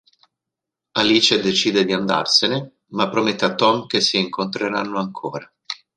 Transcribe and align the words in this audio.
Alice 0.93 1.37
decide 1.39 1.85
di 1.85 1.93
andarsene, 1.93 2.77
ma 2.93 3.07
promette 3.07 3.45
a 3.45 3.53
Tom 3.53 3.85
che 3.85 4.01
si 4.01 4.17
incontreranno 4.17 4.97
ancora. 4.97 5.47